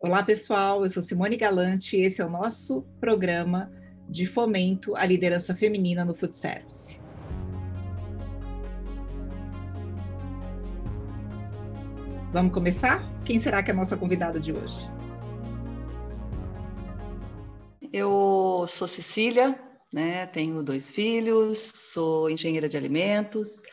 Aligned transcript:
Olá, 0.00 0.22
pessoal. 0.22 0.84
Eu 0.84 0.88
sou 0.88 1.02
Simone 1.02 1.36
Galante 1.36 1.96
e 1.96 2.02
esse 2.02 2.22
é 2.22 2.24
o 2.24 2.30
nosso 2.30 2.82
programa 3.00 3.68
de 4.08 4.26
fomento 4.26 4.94
à 4.94 5.04
liderança 5.04 5.56
feminina 5.56 6.04
no 6.04 6.14
food 6.14 6.36
service. 6.36 7.00
Vamos 12.32 12.54
começar? 12.54 13.02
Quem 13.24 13.40
será 13.40 13.60
que 13.60 13.72
é 13.72 13.74
a 13.74 13.76
nossa 13.76 13.96
convidada 13.96 14.38
de 14.38 14.52
hoje? 14.52 14.88
Eu 17.92 18.66
sou 18.68 18.86
Cecília, 18.86 19.58
né? 19.92 20.26
Tenho 20.26 20.62
dois 20.62 20.92
filhos, 20.92 21.58
sou 21.58 22.30
engenheira 22.30 22.68
de 22.68 22.76
alimentos 22.76 23.64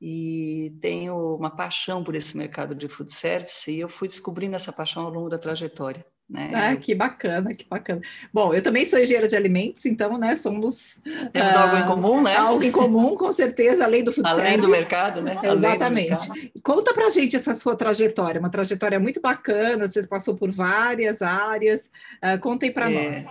e 0.00 0.76
tenho 0.80 1.36
uma 1.36 1.50
paixão 1.50 2.04
por 2.04 2.14
esse 2.14 2.36
mercado 2.36 2.74
de 2.74 2.88
food 2.88 3.12
service 3.12 3.70
e 3.70 3.80
eu 3.80 3.88
fui 3.88 4.06
descobrindo 4.06 4.54
essa 4.54 4.72
paixão 4.72 5.04
ao 5.04 5.10
longo 5.10 5.28
da 5.28 5.38
trajetória. 5.38 6.06
Né? 6.28 6.52
Ah, 6.54 6.76
que 6.76 6.94
bacana, 6.94 7.54
que 7.54 7.66
bacana. 7.66 8.02
Bom, 8.32 8.52
eu 8.52 8.62
também 8.62 8.84
sou 8.84 8.98
engenheira 8.98 9.26
de 9.26 9.34
alimentos, 9.34 9.86
então, 9.86 10.18
né, 10.18 10.36
somos... 10.36 11.00
Temos 11.32 11.54
uh, 11.54 11.58
algo 11.58 11.76
em 11.78 11.86
comum, 11.86 12.22
né? 12.22 12.36
Algo 12.36 12.62
em 12.62 12.70
comum, 12.70 13.16
com 13.16 13.32
certeza, 13.32 13.84
além 13.84 14.04
do 14.04 14.12
food 14.12 14.28
além 14.28 14.42
service. 14.42 14.60
Do 14.60 14.68
mercado, 14.68 15.22
né? 15.22 15.38
Exatamente. 15.42 16.28
Mercado. 16.28 16.50
Conta 16.62 16.92
pra 16.92 17.08
gente 17.08 17.34
essa 17.34 17.54
sua 17.54 17.74
trajetória, 17.74 18.38
uma 18.38 18.50
trajetória 18.50 19.00
muito 19.00 19.22
bacana, 19.22 19.88
você 19.88 20.06
passou 20.06 20.36
por 20.36 20.50
várias 20.50 21.22
áreas, 21.22 21.90
uh, 22.22 22.38
contem 22.40 22.70
para 22.70 22.90
é, 22.92 23.08
nós. 23.08 23.26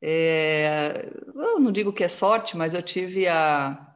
É, 0.00 1.10
eu 1.34 1.60
não 1.60 1.70
digo 1.70 1.92
que 1.92 2.02
é 2.02 2.08
sorte, 2.08 2.56
mas 2.56 2.72
eu 2.72 2.82
tive 2.82 3.28
a 3.28 3.91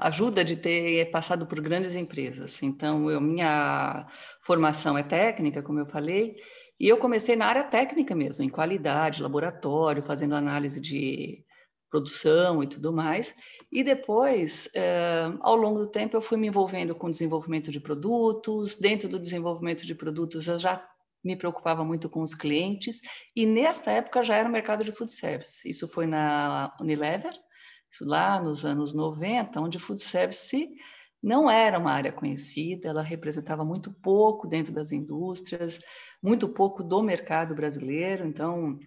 ajuda 0.00 0.44
de 0.44 0.56
ter 0.56 1.10
passado 1.10 1.46
por 1.46 1.60
grandes 1.60 1.96
empresas. 1.96 2.62
Então, 2.62 3.10
eu, 3.10 3.20
minha 3.20 4.06
formação 4.40 4.96
é 4.96 5.02
técnica, 5.02 5.62
como 5.62 5.78
eu 5.78 5.86
falei, 5.86 6.36
e 6.78 6.88
eu 6.88 6.96
comecei 6.98 7.36
na 7.36 7.46
área 7.46 7.64
técnica 7.64 8.14
mesmo, 8.14 8.44
em 8.44 8.48
qualidade, 8.48 9.22
laboratório, 9.22 10.02
fazendo 10.02 10.34
análise 10.34 10.80
de 10.80 11.44
produção 11.90 12.62
e 12.62 12.66
tudo 12.66 12.92
mais. 12.92 13.34
E 13.70 13.84
depois, 13.84 14.68
eh, 14.74 15.32
ao 15.40 15.54
longo 15.54 15.78
do 15.78 15.86
tempo, 15.86 16.16
eu 16.16 16.22
fui 16.22 16.36
me 16.36 16.48
envolvendo 16.48 16.94
com 16.94 17.08
desenvolvimento 17.08 17.70
de 17.70 17.78
produtos. 17.78 18.76
Dentro 18.76 19.08
do 19.08 19.20
desenvolvimento 19.20 19.86
de 19.86 19.94
produtos, 19.94 20.48
eu 20.48 20.58
já 20.58 20.84
me 21.22 21.36
preocupava 21.36 21.84
muito 21.84 22.08
com 22.08 22.20
os 22.22 22.34
clientes. 22.34 23.00
E 23.34 23.46
nesta 23.46 23.92
época 23.92 24.24
já 24.24 24.36
era 24.36 24.48
o 24.48 24.52
mercado 24.52 24.82
de 24.82 24.90
food 24.90 25.12
service. 25.12 25.68
Isso 25.68 25.86
foi 25.86 26.06
na 26.06 26.76
Unilever, 26.80 27.32
lá 28.00 28.40
nos 28.40 28.64
anos 28.64 28.92
90, 28.92 29.60
onde 29.60 29.78
food 29.78 30.02
service 30.02 30.68
não 31.22 31.50
era 31.50 31.78
uma 31.78 31.90
área 31.90 32.12
conhecida, 32.12 32.88
ela 32.88 33.02
representava 33.02 33.64
muito 33.64 33.90
pouco 33.90 34.46
dentro 34.46 34.72
das 34.72 34.92
indústrias, 34.92 35.80
muito 36.22 36.48
pouco 36.48 36.82
do 36.82 37.02
mercado 37.02 37.54
brasileiro. 37.54 38.26
Então, 38.26 38.78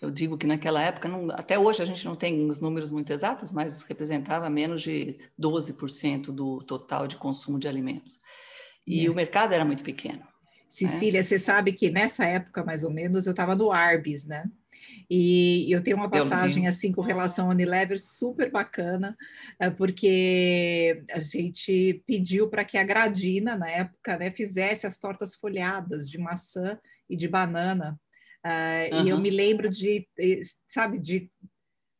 eu 0.00 0.10
digo 0.10 0.38
que 0.38 0.46
naquela 0.46 0.80
época, 0.80 1.08
não, 1.08 1.30
até 1.32 1.58
hoje 1.58 1.82
a 1.82 1.84
gente 1.84 2.04
não 2.04 2.14
tem 2.14 2.48
os 2.48 2.60
números 2.60 2.90
muito 2.90 3.12
exatos, 3.12 3.52
mas 3.52 3.82
representava 3.82 4.48
menos 4.48 4.80
de 4.80 5.18
12% 5.38 6.26
do 6.32 6.60
total 6.60 7.06
de 7.06 7.16
consumo 7.16 7.58
de 7.58 7.68
alimentos. 7.68 8.18
E 8.86 9.04
é. 9.04 9.10
o 9.10 9.14
mercado 9.14 9.52
era 9.52 9.64
muito 9.64 9.82
pequeno. 9.82 10.22
Cecília, 10.68 11.20
é. 11.20 11.22
você 11.22 11.38
sabe 11.38 11.72
que 11.72 11.90
nessa 11.90 12.24
época, 12.24 12.64
mais 12.64 12.82
ou 12.82 12.90
menos, 12.90 13.26
eu 13.26 13.32
estava 13.32 13.56
no 13.56 13.72
Arbis, 13.72 14.24
né? 14.24 14.50
E 15.10 15.70
eu 15.72 15.82
tenho 15.82 15.96
uma 15.96 16.10
passagem 16.10 16.68
assim 16.68 16.92
com 16.92 17.00
relação 17.00 17.46
ao 17.46 17.52
Unilever 17.52 17.98
super 18.00 18.50
bacana, 18.50 19.16
é, 19.58 19.70
porque 19.70 21.02
a 21.10 21.18
gente 21.18 22.02
pediu 22.06 22.48
para 22.48 22.64
que 22.64 22.76
a 22.76 22.84
Gradina, 22.84 23.56
na 23.56 23.70
época, 23.70 24.18
né, 24.18 24.30
fizesse 24.30 24.86
as 24.86 24.98
tortas 24.98 25.34
folhadas 25.34 26.08
de 26.08 26.18
maçã 26.18 26.78
e 27.08 27.16
de 27.16 27.26
banana. 27.26 27.98
Uh, 28.44 28.94
uhum. 28.94 29.06
E 29.06 29.08
eu 29.08 29.18
me 29.18 29.30
lembro 29.30 29.68
de, 29.68 30.06
sabe, 30.66 30.98
de 30.98 31.30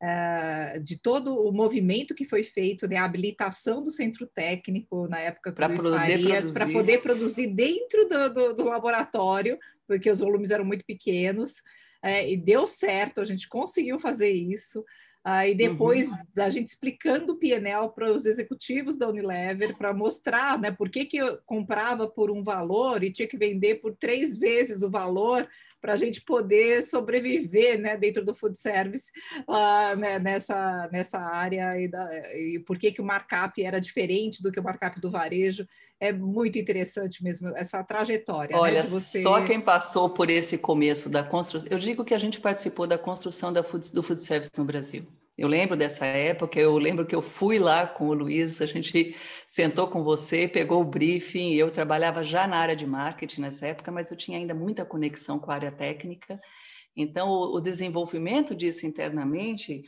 Uh, 0.00 0.80
de 0.80 0.96
todo 0.96 1.34
o 1.34 1.50
movimento 1.50 2.14
que 2.14 2.24
foi 2.24 2.44
feito, 2.44 2.86
né, 2.86 2.94
a 2.94 3.04
habilitação 3.04 3.82
do 3.82 3.90
centro 3.90 4.28
técnico 4.28 5.08
na 5.08 5.18
época 5.18 5.52
para 5.52 5.68
poder, 5.68 6.52
para 6.52 6.68
poder 6.68 7.02
produzir 7.02 7.48
dentro 7.48 8.08
do, 8.08 8.32
do, 8.32 8.54
do, 8.54 8.64
laboratório, 8.64 9.58
porque 9.88 10.08
os 10.08 10.20
volumes 10.20 10.52
eram 10.52 10.64
muito 10.64 10.84
pequenos, 10.84 11.62
é, 12.02 12.30
e 12.30 12.36
deu 12.36 12.66
certo, 12.66 13.20
a 13.20 13.24
gente 13.24 13.48
conseguiu 13.48 13.98
fazer 13.98 14.30
isso. 14.30 14.84
Aí 15.30 15.54
depois 15.54 16.10
uhum. 16.10 16.18
da 16.34 16.48
gente 16.48 16.68
explicando 16.68 17.34
o 17.34 17.36
PNL 17.36 17.90
para 17.94 18.10
os 18.10 18.24
executivos 18.24 18.96
da 18.96 19.06
Unilever, 19.06 19.76
para 19.76 19.92
mostrar 19.92 20.58
né, 20.58 20.70
por 20.70 20.88
que, 20.88 21.04
que 21.04 21.18
eu 21.18 21.38
comprava 21.44 22.08
por 22.08 22.30
um 22.30 22.42
valor 22.42 23.04
e 23.04 23.12
tinha 23.12 23.28
que 23.28 23.36
vender 23.36 23.74
por 23.74 23.94
três 23.94 24.38
vezes 24.38 24.82
o 24.82 24.88
valor 24.88 25.46
para 25.82 25.92
a 25.92 25.96
gente 25.96 26.22
poder 26.22 26.82
sobreviver 26.82 27.78
né, 27.78 27.94
dentro 27.94 28.24
do 28.24 28.34
food 28.34 28.58
service 28.58 29.10
uh, 29.46 29.94
né, 29.98 30.18
nessa, 30.18 30.88
nessa 30.90 31.20
área 31.20 31.78
e, 31.78 31.88
da, 31.88 32.08
e 32.34 32.58
por 32.60 32.78
que, 32.78 32.90
que 32.90 33.02
o 33.02 33.04
markup 33.04 33.62
era 33.62 33.78
diferente 33.78 34.42
do 34.42 34.50
que 34.50 34.58
o 34.58 34.64
markup 34.64 34.98
do 34.98 35.10
varejo. 35.10 35.66
É 36.00 36.10
muito 36.10 36.58
interessante 36.58 37.22
mesmo 37.22 37.48
essa 37.48 37.84
trajetória. 37.84 38.56
Né, 38.56 38.62
Olha, 38.62 38.82
né, 38.82 38.88
você... 38.88 39.20
só 39.20 39.44
quem 39.44 39.60
passou 39.60 40.08
por 40.08 40.30
esse 40.30 40.56
começo 40.56 41.10
da 41.10 41.22
construção. 41.22 41.68
Eu 41.70 41.78
digo 41.78 42.02
que 42.02 42.14
a 42.14 42.18
gente 42.18 42.40
participou 42.40 42.86
da 42.86 42.96
construção 42.96 43.52
da 43.52 43.62
food, 43.62 43.92
do 43.92 44.02
food 44.02 44.22
service 44.22 44.52
no 44.56 44.64
Brasil. 44.64 45.06
Eu 45.38 45.46
lembro 45.46 45.76
dessa 45.76 46.04
época, 46.04 46.58
eu 46.58 46.76
lembro 46.76 47.06
que 47.06 47.14
eu 47.14 47.22
fui 47.22 47.60
lá 47.60 47.86
com 47.86 48.08
o 48.08 48.12
Luiz, 48.12 48.60
a 48.60 48.66
gente 48.66 49.14
sentou 49.46 49.86
com 49.86 50.02
você, 50.02 50.48
pegou 50.48 50.80
o 50.80 50.84
briefing, 50.84 51.54
eu 51.54 51.70
trabalhava 51.70 52.24
já 52.24 52.44
na 52.44 52.56
área 52.56 52.74
de 52.74 52.84
marketing 52.84 53.42
nessa 53.42 53.68
época, 53.68 53.92
mas 53.92 54.10
eu 54.10 54.16
tinha 54.16 54.36
ainda 54.36 54.52
muita 54.52 54.84
conexão 54.84 55.38
com 55.38 55.52
a 55.52 55.54
área 55.54 55.70
técnica. 55.70 56.40
Então, 56.96 57.30
o, 57.30 57.60
desenvolvimento 57.60 58.52
disso 58.52 58.84
internamente 58.84 59.84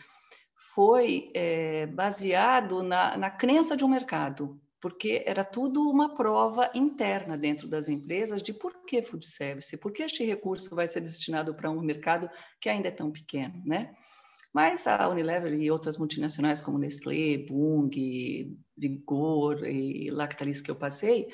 foi 0.72 1.32
é, 1.34 1.84
baseado 1.86 2.84
na, 2.84 3.16
na 3.18 3.28
crença 3.28 3.76
de 3.76 3.84
um 3.84 3.88
mercado, 3.88 4.56
porque 4.80 5.24
era 5.26 5.44
tudo 5.44 5.90
uma 5.90 6.14
prova 6.14 6.70
interna 6.72 7.36
dentro 7.36 7.66
das 7.66 7.88
empresas 7.88 8.40
de 8.40 8.52
por 8.52 8.84
que 8.86 9.02
food 9.02 9.26
service, 9.26 9.76
por 9.76 9.90
que 9.90 10.04
este 10.04 10.24
recurso 10.24 10.76
vai 10.76 10.86
ser 10.86 11.00
destinado 11.00 11.56
para 11.56 11.68
um 11.68 11.80
mercado 11.80 12.30
que 12.60 12.68
ainda 12.68 12.86
é 12.86 12.92
tão 12.92 13.10
pequeno, 13.10 13.60
né? 13.66 13.92
Mas 14.52 14.86
a 14.86 15.08
Unilever 15.08 15.52
e 15.54 15.70
outras 15.70 15.96
multinacionais 15.96 16.60
como 16.60 16.78
Nestlé, 16.78 17.38
Bung, 17.38 17.90
Vigor 18.76 19.64
e 19.64 20.10
Lactalis 20.10 20.60
que 20.60 20.70
eu 20.70 20.74
passei, 20.74 21.28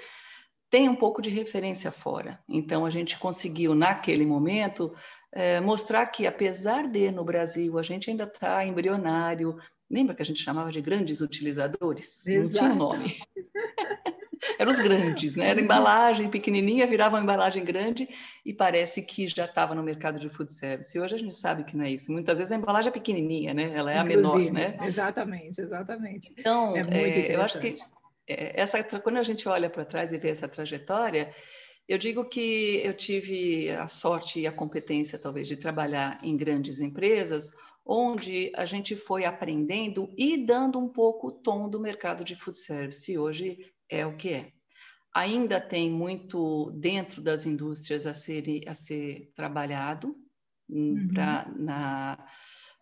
tem 0.68 0.88
um 0.88 0.96
pouco 0.96 1.22
de 1.22 1.30
referência 1.30 1.90
fora. 1.90 2.38
Então, 2.48 2.84
a 2.84 2.90
gente 2.90 3.18
conseguiu, 3.18 3.74
naquele 3.74 4.26
momento, 4.26 4.94
é, 5.32 5.60
mostrar 5.60 6.06
que, 6.08 6.26
apesar 6.26 6.88
de, 6.88 7.10
no 7.10 7.24
Brasil, 7.24 7.78
a 7.78 7.82
gente 7.82 8.10
ainda 8.10 8.24
está 8.24 8.64
embrionário, 8.64 9.56
lembra 9.88 10.14
que 10.14 10.22
a 10.22 10.24
gente 10.26 10.42
chamava 10.42 10.72
de 10.72 10.80
grandes 10.80 11.20
utilizadores? 11.20 12.26
Exato. 12.26 12.66
Não 12.66 12.74
tinha 12.74 12.74
nome. 12.74 13.16
eram 14.58 14.70
os 14.70 14.78
grandes, 14.78 15.36
né? 15.36 15.48
Era 15.48 15.60
embalagem 15.60 16.28
pequenininha, 16.28 16.86
virava 16.86 17.16
uma 17.16 17.22
embalagem 17.22 17.64
grande 17.64 18.08
e 18.44 18.52
parece 18.52 19.02
que 19.02 19.26
já 19.26 19.44
estava 19.44 19.74
no 19.74 19.82
mercado 19.82 20.18
de 20.18 20.28
food 20.28 20.52
service. 20.52 20.96
E 20.96 21.00
hoje 21.00 21.14
a 21.14 21.18
gente 21.18 21.34
sabe 21.34 21.64
que 21.64 21.76
não 21.76 21.84
é 21.84 21.90
isso. 21.90 22.10
Muitas 22.12 22.38
vezes 22.38 22.52
a 22.52 22.56
embalagem 22.56 22.88
é 22.88 22.92
pequenininha, 22.92 23.54
né? 23.54 23.72
Ela 23.74 23.92
é 23.92 24.00
Inclusive, 24.00 24.48
a 24.48 24.52
menor, 24.52 24.52
né? 24.52 24.78
Exatamente, 24.86 25.60
exatamente. 25.60 26.32
Então, 26.38 26.76
é 26.76 26.80
é, 26.90 27.34
eu 27.34 27.40
acho 27.42 27.58
que 27.58 27.76
é, 28.28 28.60
essa, 28.60 28.82
quando 29.00 29.18
a 29.18 29.22
gente 29.22 29.48
olha 29.48 29.70
para 29.70 29.84
trás 29.84 30.12
e 30.12 30.18
vê 30.18 30.30
essa 30.30 30.48
trajetória, 30.48 31.32
eu 31.88 31.98
digo 31.98 32.24
que 32.24 32.80
eu 32.84 32.94
tive 32.94 33.70
a 33.70 33.86
sorte 33.86 34.40
e 34.40 34.46
a 34.46 34.52
competência, 34.52 35.18
talvez, 35.18 35.46
de 35.46 35.56
trabalhar 35.56 36.18
em 36.22 36.36
grandes 36.36 36.80
empresas, 36.80 37.52
onde 37.84 38.50
a 38.56 38.64
gente 38.64 38.96
foi 38.96 39.24
aprendendo 39.24 40.12
e 40.18 40.44
dando 40.44 40.80
um 40.80 40.88
pouco 40.88 41.28
o 41.28 41.32
tom 41.32 41.68
do 41.68 41.78
mercado 41.78 42.24
de 42.24 42.34
food 42.34 42.58
service. 42.58 43.10
E 43.12 43.16
hoje 43.16 43.58
é 43.90 44.06
o 44.06 44.16
que 44.16 44.30
é. 44.30 44.52
Ainda 45.14 45.60
tem 45.60 45.90
muito 45.90 46.70
dentro 46.72 47.22
das 47.22 47.46
indústrias 47.46 48.06
a 48.06 48.12
ser, 48.12 48.44
a 48.66 48.74
ser 48.74 49.32
trabalhado 49.34 50.14
hum, 50.68 50.98
uhum. 50.98 51.08
pra, 51.08 51.50
na, 51.56 52.26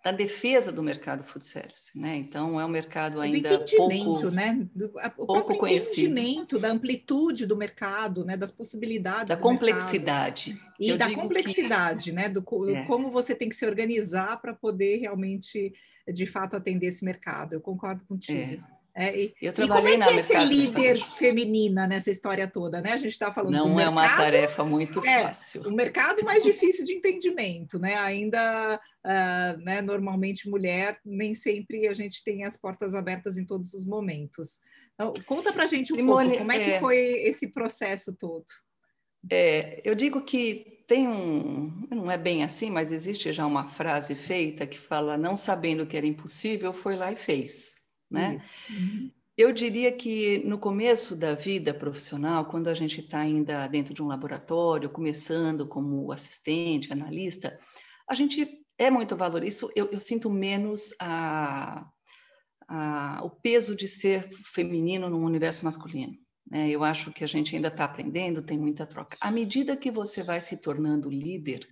na 0.05 0.13
defesa 0.13 0.71
do 0.71 0.83
mercado 0.83 1.23
food 1.23 1.47
service, 1.47 1.99
né? 1.99 2.17
Então 2.17 2.61
é 2.61 2.65
um 2.67 2.69
mercado 2.69 3.21
ainda 3.21 3.57
do 3.57 3.77
pouco, 3.77 4.31
né? 4.31 4.69
Do, 4.75 4.93
o 5.17 5.27
pouco 5.27 5.57
conhecido, 5.57 6.19
entendimento 6.19 6.59
da 6.59 6.71
amplitude 6.71 7.47
do 7.47 7.57
mercado, 7.57 8.23
né? 8.23 8.37
Das 8.37 8.51
possibilidades, 8.51 9.29
da 9.29 9.37
complexidade 9.37 10.53
mercado. 10.53 10.75
e 10.79 10.89
Eu 10.91 10.99
da 10.99 11.15
complexidade, 11.15 12.11
que... 12.11 12.13
né? 12.17 12.29
Do, 12.29 12.45
é. 12.69 12.85
como 12.85 13.11
você 13.11 13.35
tem 13.35 13.49
que 13.49 13.57
se 13.57 13.65
organizar 13.65 14.43
para 14.43 14.53
poder 14.53 14.99
realmente, 14.99 15.73
de 16.13 16.27
fato, 16.27 16.55
atender 16.55 16.89
esse 16.89 17.03
mercado. 17.03 17.55
Eu 17.55 17.61
concordo 17.63 18.05
contigo. 18.05 18.39
É. 18.39 18.74
É, 18.97 19.19
e, 19.19 19.35
eu 19.43 19.53
trabalhei 19.53 19.95
e 19.95 19.99
como 19.99 20.05
é 20.05 20.13
que 20.13 20.19
é 20.21 20.23
ser 20.23 20.45
líder 20.45 20.99
feminina 20.99 21.85
nessa 21.87 22.13
história 22.13 22.47
toda, 22.47 22.81
né? 22.81 22.93
A 22.93 22.97
gente 22.97 23.11
está 23.11 23.33
falando 23.33 23.53
não 23.53 23.73
é 23.81 23.87
mercado, 23.87 23.93
uma 23.93 24.17
tarefa 24.17 24.65
muito 24.65 25.05
é, 25.05 25.23
fácil. 25.23 25.63
O 25.63 25.73
mercado 25.73 26.25
mais 26.25 26.45
difícil 26.45 26.85
de 26.85 26.93
entendimento, 26.93 27.77
né? 27.79 27.97
Ainda, 27.97 28.81
uh, 29.05 29.61
né? 29.65 29.83
Normalmente 29.83 30.49
mulher 30.49 31.01
nem 31.05 31.35
sempre 31.35 31.89
a 31.89 31.93
gente 31.93 32.23
tem 32.23 32.45
as 32.45 32.57
portas 32.57 32.95
abertas 32.95 33.37
em 33.37 33.45
todos 33.45 33.75
os 33.75 33.85
momentos. 33.85 34.61
Então, 34.95 35.13
conta 35.27 35.53
para 35.53 35.67
gente 35.67 35.93
um 35.93 35.97
Simone, 35.97 36.29
pouco 36.29 36.39
como 36.39 36.53
é, 36.53 36.57
é, 36.57 36.65
que 36.65 36.79
foi 36.79 36.97
esse 36.97 37.49
processo 37.49 38.17
todo. 38.17 38.45
É, 39.29 39.81
eu 39.85 39.97
digo 39.97 40.21
que 40.21 40.85
tem 40.87 41.09
um, 41.09 41.81
não 41.91 42.11
é 42.11 42.17
bem 42.17 42.45
assim, 42.45 42.71
mas 42.71 42.93
existe 42.93 43.33
já 43.33 43.45
uma 43.45 43.67
frase 43.67 44.15
feita 44.15 44.67
que 44.67 44.79
fala: 44.79 45.19
não 45.19 45.35
sabendo 45.35 45.85
que 45.85 45.97
era 45.97 46.07
impossível, 46.07 46.73
foi 46.73 46.95
lá 46.95 47.11
e 47.11 47.17
fez, 47.17 47.84
né? 48.15 48.37
Uhum. 48.71 49.11
Eu 49.37 49.53
diria 49.53 49.91
que 49.91 50.39
no 50.45 50.59
começo 50.59 51.17
da 51.17 51.35
vida 51.35 51.75
profissional, 51.75 52.45
quando 52.45 52.69
a 52.69 52.75
gente 52.75 53.01
está 53.01 53.19
ainda 53.19 53.67
dentro 53.67 53.93
de 53.93 54.01
um 54.01 54.07
laboratório, 54.07 54.89
começando 54.89 55.67
como 55.67 56.13
assistente, 56.13 56.93
analista, 56.93 57.59
a 58.09 58.15
gente 58.15 58.65
é 58.79 58.91
muito 58.91 59.17
valor. 59.17 59.43
Isso 59.43 59.71
eu, 59.75 59.89
eu 59.91 59.99
sinto 59.99 60.31
menos 60.31 60.95
a, 61.01 61.85
a, 62.69 63.23
o 63.25 63.31
peso 63.31 63.75
de 63.75 63.89
ser 63.89 64.29
feminino 64.31 65.11
no 65.11 65.19
universo 65.19 65.65
masculino. 65.65 66.17
Né? 66.49 66.71
Eu 66.71 66.85
acho 66.85 67.13
que 67.13 67.25
a 67.25 67.27
gente 67.29 67.57
ainda 67.57 67.69
está 67.69 67.85
aprendendo, 67.85 68.41
tem 68.41 68.59
muita 68.59 68.87
troca. 68.87 69.17
À 69.21 69.33
medida 69.33 69.77
que 69.77 69.91
você 69.91 70.23
vai 70.23 70.41
se 70.41 70.61
tornando 70.61 71.11
líder, 71.11 71.69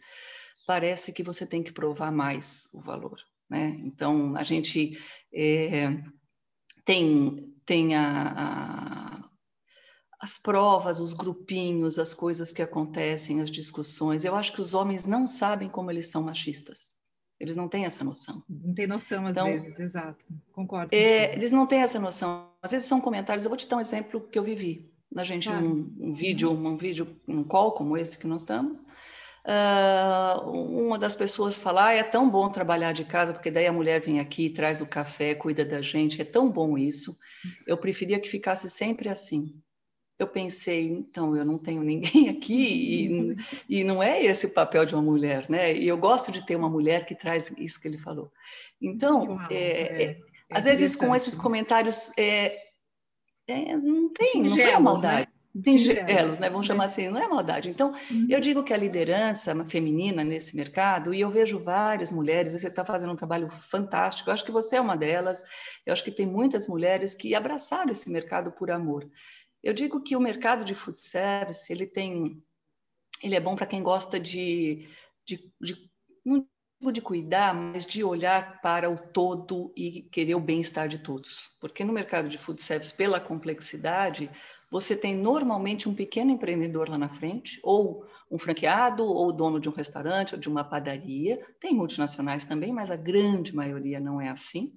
parece 0.67 1.13
que 1.13 1.23
você 1.23 1.47
tem 1.47 1.63
que 1.63 1.73
provar 1.73 2.11
mais 2.11 2.69
o 2.75 2.81
valor. 2.81 3.21
Né? 3.49 3.77
Então, 3.85 4.35
a 4.37 4.43
gente 4.43 4.99
é, 5.33 6.03
tem, 6.85 7.55
tem 7.65 7.95
a, 7.95 8.33
a, 8.37 9.31
as 10.21 10.39
provas, 10.39 11.01
os 11.01 11.13
grupinhos, 11.13 11.99
as 11.99 12.15
coisas 12.15 12.53
que 12.53 12.63
acontecem, 12.63 13.41
as 13.41 13.51
discussões. 13.51 14.25
Eu 14.25 14.35
acho 14.35 14.53
que 14.53 14.61
os 14.61 14.75
homens 14.75 15.05
não 15.05 15.27
sabem 15.27 15.69
como 15.69 15.91
eles 15.91 16.09
são 16.09 16.23
machistas. 16.23 17.01
Eles 17.41 17.57
não 17.57 17.69
têm 17.69 17.85
essa 17.85 18.05
noção. 18.05 18.41
Não 18.49 18.73
tem 18.73 18.87
noção, 18.87 19.25
às 19.25 19.33
então, 19.33 19.47
vezes, 19.47 19.81
exato. 19.81 20.25
Concordo. 20.53 20.95
É, 20.95 21.35
eles 21.35 21.51
não 21.51 21.67
têm 21.67 21.81
essa 21.81 21.99
noção. 21.99 22.49
Às 22.63 22.71
vezes 22.71 22.87
são 22.87 23.01
comentários. 23.01 23.45
Eu 23.45 23.51
vou 23.51 23.57
te 23.57 23.69
dar 23.69 23.79
um 23.79 23.81
exemplo 23.81 24.21
que 24.21 24.39
eu 24.39 24.45
vivi. 24.45 24.93
A 25.17 25.25
gente, 25.25 25.49
claro. 25.49 25.67
um, 25.67 26.09
um, 26.09 26.13
vídeo, 26.13 26.53
um 26.53 26.77
vídeo, 26.77 27.21
um 27.27 27.43
call 27.43 27.73
como 27.73 27.97
esse 27.97 28.17
que 28.17 28.29
nós 28.29 28.43
estamos. 28.43 28.85
Uh, 29.45 30.51
uma 30.51 30.99
das 30.99 31.17
pessoas 31.17 31.57
fala: 31.57 31.89
ah, 31.89 31.93
é 31.93 32.03
tão 32.03 32.31
bom 32.31 32.49
trabalhar 32.49 32.93
de 32.93 33.05
casa, 33.05 33.33
porque 33.33 33.51
daí 33.51 33.67
a 33.67 33.73
mulher 33.73 34.01
vem 34.01 34.21
aqui, 34.21 34.49
traz 34.51 34.81
o 34.81 34.87
café, 34.87 35.35
cuida 35.35 35.65
da 35.65 35.83
gente, 35.83 36.21
é 36.21 36.25
tão 36.25 36.51
bom 36.51 36.79
isso. 36.79 37.17
Eu 37.67 37.77
preferia 37.77 38.21
que 38.21 38.29
ficasse 38.29 38.71
sempre 38.71 39.09
assim 39.09 39.61
eu 40.23 40.29
pensei, 40.29 40.89
então, 40.89 41.37
eu 41.37 41.45
não 41.45 41.59
tenho 41.59 41.83
ninguém 41.83 42.29
aqui 42.31 43.37
e, 43.69 43.81
e, 43.81 43.85
não 43.85 44.03
é 44.03 44.23
esse 44.23 44.47
o 44.47 44.51
papel 44.51 44.87
de 44.87 44.95
uma 44.95 45.03
mulher, 45.03 45.49
né? 45.51 45.75
E 45.75 45.87
eu 45.87 45.99
gosto 45.99 46.33
de 46.33 46.45
ter 46.47 46.57
uma 46.57 46.71
mulher 46.71 47.05
que 47.05 47.15
traz 47.15 47.53
isso 47.59 47.81
que 47.81 47.89
ele 47.89 47.99
falou. 47.99 48.33
Então, 48.81 49.25
Uau, 49.25 49.47
é, 49.51 49.55
é, 49.55 50.03
é, 50.05 50.19
às 50.51 50.65
vezes 50.65 50.97
com 50.97 51.15
esses 51.15 51.35
comentários, 51.35 52.11
é, 52.17 52.57
é 53.47 53.77
não 53.77 54.13
tem, 54.13 54.43
não 54.43 54.59
é 54.59 54.79
maldade. 54.79 55.27
Né? 55.27 55.32
Singelos, 55.55 56.39
né? 56.39 56.49
Vamos 56.49 56.67
chamar 56.67 56.85
assim, 56.85 57.09
não 57.09 57.21
é 57.21 57.29
maldade. 57.29 57.69
Então, 57.69 57.91
uhum. 58.11 58.27
eu 58.29 58.41
digo 58.41 58.65
que 58.65 58.73
a 58.73 58.77
liderança 58.77 59.55
feminina 59.67 60.25
nesse 60.25 60.57
mercado, 60.57 61.13
e 61.13 61.21
eu 61.21 61.31
vejo 61.31 61.59
várias 61.59 62.11
mulheres, 62.11 62.55
você 62.55 62.69
está 62.69 62.85
fazendo 62.85 63.13
um 63.13 63.17
trabalho 63.17 63.51
fantástico, 63.51 64.31
eu 64.31 64.35
acho 64.35 64.45
que 64.45 64.51
você 64.51 64.77
é 64.77 64.81
uma 64.81 64.97
delas, 64.97 65.45
eu 65.85 65.93
acho 65.93 66.03
que 66.03 66.11
tem 66.11 66.27
muitas 66.27 66.67
mulheres 66.67 67.15
que 67.15 67.35
abraçaram 67.35 67.93
esse 67.93 68.11
mercado 68.11 68.51
por 68.53 68.71
amor. 68.71 69.11
Eu 69.63 69.75
digo 69.75 70.03
que 70.03 70.17
o 70.17 70.21
mercado 70.21 70.65
de 70.65 70.75
food 70.75 70.99
service 70.99 71.71
ele 71.71 71.87
tem, 71.87 72.43
ele 73.23 73.35
é 73.37 73.41
bom 73.41 73.55
para 73.55 73.67
quem 73.67 73.83
gosta 73.83 74.19
de, 74.19 74.89
de, 75.27 75.53
de 75.61 75.91
não 76.25 76.47
digo 76.83 76.93
de 76.93 77.01
cuidar, 77.01 77.55
mas 77.55 77.85
de 77.85 78.03
olhar 78.03 78.61
para 78.61 78.91
o 78.91 78.97
todo 78.97 79.73
e 79.77 80.03
querer 80.03 80.35
o 80.35 80.41
bem-estar 80.41 80.89
de 80.89 80.99
todos. 80.99 81.51
Porque 81.61 81.85
no 81.85 81.93
mercado 81.93 82.29
de 82.29 82.39
food 82.39 82.61
service, 82.61 82.93
pela 82.93 83.21
complexidade, 83.21 84.29
você 84.73 84.97
tem 84.97 85.15
normalmente 85.15 85.87
um 85.87 85.95
pequeno 85.95 86.31
empreendedor 86.31 86.89
lá 86.89 86.97
na 86.97 87.11
frente, 87.11 87.61
ou 87.63 88.07
um 88.31 88.39
franqueado, 88.39 89.05
ou 89.05 89.31
dono 89.31 89.61
de 89.61 89.69
um 89.69 89.73
restaurante, 89.73 90.35
ou 90.35 90.41
de 90.41 90.49
uma 90.49 90.65
padaria. 90.65 91.39
Tem 91.61 91.75
multinacionais 91.75 92.47
também, 92.47 92.73
mas 92.73 92.91
a 92.91 92.97
grande 92.97 93.55
maioria 93.55 94.01
não 94.01 94.19
é 94.19 94.31
assim. 94.31 94.73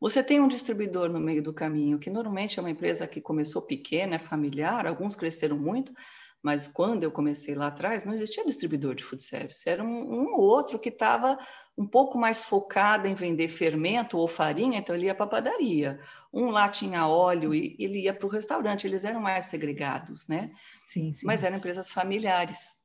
Você 0.00 0.22
tem 0.22 0.38
um 0.38 0.46
distribuidor 0.46 1.08
no 1.08 1.18
meio 1.18 1.42
do 1.42 1.52
caminho, 1.52 1.98
que 1.98 2.08
normalmente 2.08 2.60
é 2.60 2.62
uma 2.62 2.70
empresa 2.70 3.04
que 3.04 3.20
começou 3.20 3.62
pequena, 3.62 4.14
é 4.14 4.18
familiar, 4.20 4.86
alguns 4.86 5.16
cresceram 5.16 5.58
muito, 5.58 5.92
mas 6.42 6.68
quando 6.68 7.02
eu 7.02 7.10
comecei 7.10 7.54
lá 7.54 7.68
atrás, 7.68 8.04
não 8.04 8.12
existia 8.12 8.44
distribuidor 8.44 8.94
de 8.94 9.02
food 9.02 9.22
service, 9.22 9.68
era 9.68 9.82
um, 9.82 9.88
um 9.88 10.36
outro 10.36 10.78
que 10.78 10.88
estava 10.88 11.38
um 11.76 11.86
pouco 11.86 12.16
mais 12.16 12.44
focado 12.44 13.06
em 13.06 13.14
vender 13.14 13.48
fermento 13.48 14.16
ou 14.16 14.28
farinha, 14.28 14.78
então 14.78 14.94
ele 14.94 15.06
ia 15.06 15.14
para 15.14 15.26
a 15.26 15.28
padaria. 15.28 15.98
Um 16.32 16.50
lá 16.50 16.68
tinha 16.68 17.06
óleo 17.06 17.54
e 17.54 17.76
ele 17.78 18.02
ia 18.02 18.14
para 18.14 18.26
o 18.26 18.30
restaurante, 18.30 18.86
eles 18.86 19.04
eram 19.04 19.20
mais 19.20 19.46
segregados, 19.46 20.28
né? 20.28 20.50
Sim, 20.86 21.12
sim. 21.12 21.26
Mas 21.26 21.42
eram 21.42 21.56
empresas 21.56 21.90
familiares. 21.90 22.76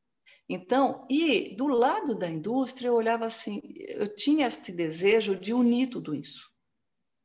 Então, 0.50 1.06
e 1.10 1.56
do 1.56 1.68
lado 1.68 2.14
da 2.14 2.28
indústria, 2.28 2.90
eu 2.90 2.96
olhava 2.96 3.26
assim, 3.26 3.62
eu 3.88 4.14
tinha 4.14 4.48
este 4.48 4.72
desejo 4.72 5.36
de 5.36 5.54
unir 5.54 5.88
tudo 5.88 6.14
isso 6.14 6.51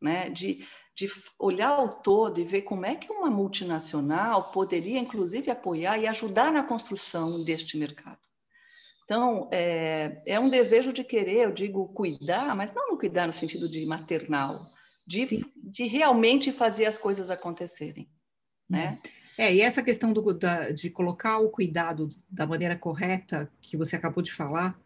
né? 0.06 0.30
de, 0.30 0.64
de 0.94 1.10
olhar 1.38 1.78
o 1.82 1.88
todo 1.88 2.40
e 2.40 2.44
ver 2.44 2.62
como 2.62 2.86
é 2.86 2.94
que 2.94 3.12
uma 3.12 3.28
multinacional 3.28 4.50
poderia, 4.52 4.98
inclusive, 4.98 5.50
apoiar 5.50 5.98
e 5.98 6.06
ajudar 6.06 6.52
na 6.52 6.62
construção 6.62 7.42
deste 7.42 7.76
mercado. 7.76 8.18
Então, 9.04 9.48
é, 9.52 10.22
é 10.26 10.40
um 10.40 10.48
desejo 10.48 10.92
de 10.92 11.04
querer, 11.04 11.44
eu 11.44 11.52
digo, 11.52 11.88
cuidar, 11.88 12.54
mas 12.56 12.72
não 12.72 12.88
no 12.88 12.98
cuidar 12.98 13.26
no 13.26 13.32
sentido 13.32 13.68
de 13.68 13.84
maternal, 13.84 14.72
de, 15.06 15.44
de 15.56 15.84
realmente 15.84 16.50
fazer 16.50 16.86
as 16.86 16.98
coisas 16.98 17.30
acontecerem. 17.30 18.08
Né? 18.68 18.98
É, 19.38 19.54
e 19.54 19.60
essa 19.60 19.82
questão 19.82 20.12
do, 20.12 20.32
da, 20.32 20.70
de 20.70 20.90
colocar 20.90 21.38
o 21.38 21.50
cuidado 21.50 22.10
da 22.28 22.46
maneira 22.46 22.74
correta 22.74 23.50
que 23.60 23.76
você 23.76 23.94
acabou 23.94 24.22
de 24.22 24.32
falar 24.32 24.76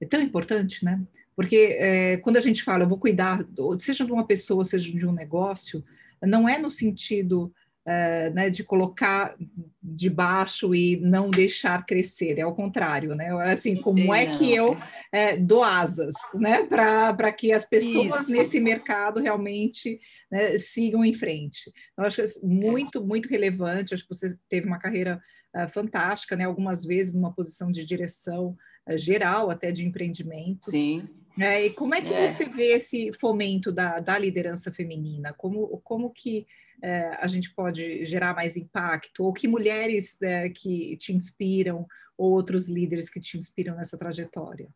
é 0.00 0.06
tão 0.06 0.20
importante, 0.20 0.84
né? 0.84 1.00
Porque 1.36 1.76
é, 1.78 2.16
quando 2.16 2.38
a 2.38 2.40
gente 2.40 2.62
fala, 2.62 2.84
eu 2.84 2.88
vou 2.88 2.98
cuidar, 2.98 3.46
seja 3.78 4.04
de 4.04 4.10
uma 4.10 4.26
pessoa, 4.26 4.64
seja 4.64 4.90
de 4.90 5.06
um 5.06 5.12
negócio, 5.12 5.84
não 6.22 6.48
é 6.48 6.58
no 6.58 6.70
sentido 6.70 7.52
é, 7.88 8.30
né, 8.30 8.50
de 8.50 8.64
colocar 8.64 9.36
de 9.80 10.10
baixo 10.10 10.74
e 10.74 10.96
não 10.96 11.30
deixar 11.30 11.86
crescer, 11.86 12.36
é 12.36 12.42
ao 12.42 12.52
contrário, 12.52 13.14
né? 13.14 13.30
Assim, 13.52 13.76
como 13.76 14.12
é 14.12 14.26
que 14.26 14.52
eu 14.52 14.76
é, 15.12 15.36
dou 15.36 15.62
asas, 15.62 16.12
né, 16.34 16.64
para 16.64 17.30
que 17.30 17.52
as 17.52 17.64
pessoas 17.64 18.22
Isso. 18.22 18.32
nesse 18.32 18.58
mercado 18.58 19.20
realmente 19.20 20.00
né, 20.28 20.58
sigam 20.58 21.04
em 21.04 21.12
frente. 21.12 21.72
Eu 21.96 22.04
acho 22.04 22.16
que 22.16 22.22
é 22.22 22.26
muito, 22.42 23.04
muito 23.04 23.28
relevante, 23.28 23.94
acho 23.94 24.02
que 24.02 24.14
você 24.14 24.36
teve 24.48 24.66
uma 24.66 24.80
carreira 24.80 25.22
uh, 25.54 25.68
fantástica, 25.68 26.34
né, 26.34 26.44
algumas 26.44 26.84
vezes 26.84 27.14
numa 27.14 27.32
posição 27.32 27.70
de 27.70 27.84
direção 27.84 28.56
uh, 28.90 28.98
geral 28.98 29.48
até 29.48 29.70
de 29.70 29.86
empreendimentos. 29.86 30.72
Sim. 30.72 31.08
É, 31.38 31.66
e 31.66 31.70
como 31.70 31.94
é 31.94 32.00
que 32.00 32.12
é. 32.12 32.26
você 32.26 32.46
vê 32.46 32.72
esse 32.72 33.12
fomento 33.12 33.70
da, 33.70 34.00
da 34.00 34.18
liderança 34.18 34.72
feminina? 34.72 35.34
Como, 35.34 35.80
como 35.84 36.10
que 36.10 36.46
é, 36.82 37.16
a 37.20 37.26
gente 37.26 37.54
pode 37.54 38.04
gerar 38.04 38.34
mais 38.34 38.56
impacto? 38.56 39.22
Ou 39.24 39.32
que 39.32 39.46
mulheres 39.46 40.20
é, 40.22 40.48
que 40.48 40.96
te 40.96 41.12
inspiram, 41.12 41.86
ou 42.16 42.32
outros 42.32 42.68
líderes 42.68 43.10
que 43.10 43.20
te 43.20 43.36
inspiram 43.36 43.76
nessa 43.76 43.98
trajetória? 43.98 44.68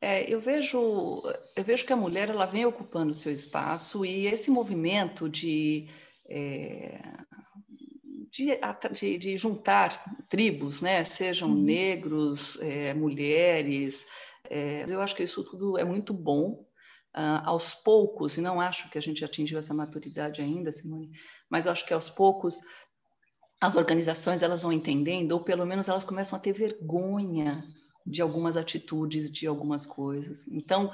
É, 0.00 0.30
eu 0.30 0.40
vejo, 0.40 1.22
eu 1.56 1.64
vejo 1.64 1.86
que 1.86 1.92
a 1.92 1.96
mulher 1.96 2.28
ela 2.28 2.46
vem 2.46 2.66
ocupando 2.66 3.12
o 3.12 3.14
seu 3.14 3.32
espaço 3.32 4.04
e 4.04 4.26
esse 4.26 4.50
movimento 4.50 5.28
de, 5.28 5.88
é, 6.28 7.00
de, 8.30 8.58
de, 8.92 9.18
de, 9.18 9.36
juntar 9.36 10.26
tribos, 10.28 10.82
né? 10.82 11.04
sejam 11.04 11.48
uhum. 11.48 11.62
negros, 11.62 12.58
mulheres, 12.96 14.04
é, 14.48 14.84
eu 14.88 15.00
acho 15.00 15.14
que 15.14 15.22
isso 15.22 15.44
tudo 15.44 15.78
é 15.78 15.84
muito 15.84 16.12
bom. 16.12 16.66
Uh, 17.16 17.38
aos 17.44 17.74
poucos, 17.74 18.36
e 18.36 18.40
não 18.40 18.60
acho 18.60 18.90
que 18.90 18.98
a 18.98 19.00
gente 19.00 19.24
atingiu 19.24 19.56
essa 19.56 19.72
maturidade 19.72 20.42
ainda, 20.42 20.72
Simone, 20.72 21.12
mas 21.48 21.68
acho 21.68 21.86
que 21.86 21.94
aos 21.94 22.10
poucos 22.10 22.60
as 23.60 23.76
organizações 23.76 24.42
elas 24.42 24.62
vão 24.62 24.72
entendendo, 24.72 25.30
ou 25.30 25.44
pelo 25.44 25.64
menos 25.64 25.88
elas 25.88 26.04
começam 26.04 26.36
a 26.36 26.42
ter 26.42 26.52
vergonha 26.52 27.64
de 28.06 28.20
algumas 28.20 28.56
atitudes, 28.56 29.30
de 29.30 29.46
algumas 29.46 29.86
coisas. 29.86 30.46
Então, 30.48 30.92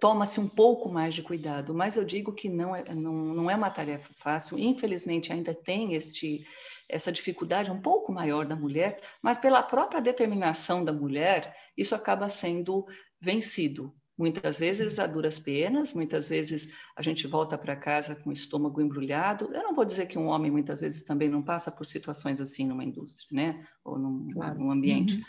toma-se 0.00 0.38
um 0.38 0.48
pouco 0.48 0.88
mais 0.88 1.14
de 1.14 1.22
cuidado, 1.22 1.74
mas 1.74 1.96
eu 1.96 2.04
digo 2.04 2.32
que 2.32 2.48
não 2.48 2.74
é, 2.74 2.94
não, 2.94 3.12
não 3.12 3.50
é 3.50 3.56
uma 3.56 3.70
tarefa 3.70 4.10
fácil. 4.16 4.58
Infelizmente, 4.58 5.32
ainda 5.32 5.52
tem 5.52 5.94
este, 5.94 6.46
essa 6.88 7.10
dificuldade 7.10 7.70
um 7.70 7.80
pouco 7.80 8.12
maior 8.12 8.46
da 8.46 8.54
mulher, 8.54 9.00
mas 9.20 9.36
pela 9.36 9.62
própria 9.62 10.00
determinação 10.00 10.84
da 10.84 10.92
mulher, 10.92 11.54
isso 11.76 11.94
acaba 11.94 12.28
sendo 12.28 12.86
vencido. 13.20 13.92
Muitas 14.16 14.58
vezes 14.58 14.98
a 14.98 15.06
duras 15.06 15.38
penas, 15.38 15.94
muitas 15.94 16.28
vezes 16.28 16.70
a 16.94 17.02
gente 17.02 17.26
volta 17.26 17.56
para 17.56 17.74
casa 17.74 18.14
com 18.14 18.30
o 18.30 18.32
estômago 18.32 18.80
embrulhado. 18.80 19.50
Eu 19.52 19.62
não 19.62 19.74
vou 19.74 19.84
dizer 19.84 20.06
que 20.06 20.18
um 20.18 20.26
homem 20.26 20.50
muitas 20.50 20.80
vezes 20.80 21.02
também 21.02 21.28
não 21.28 21.42
passa 21.42 21.72
por 21.72 21.86
situações 21.86 22.40
assim 22.40 22.66
numa 22.66 22.84
indústria, 22.84 23.26
né? 23.32 23.66
Ou 23.82 23.98
num, 23.98 24.28
claro. 24.28 24.58
num 24.60 24.70
ambiente. 24.70 25.16
Uhum. 25.16 25.22